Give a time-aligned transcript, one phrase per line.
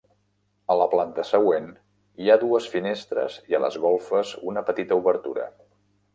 [0.75, 1.67] A la planta següent,
[2.23, 5.49] hi ha dues finestres i a les golfes una petita obertura.